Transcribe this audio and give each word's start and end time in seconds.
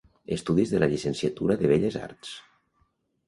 Estudis 0.35 0.71
de 0.75 0.79
la 0.83 0.87
Llicenciatura 0.93 1.57
de 1.59 1.69
Belles 1.73 1.97
Arts. 2.07 2.31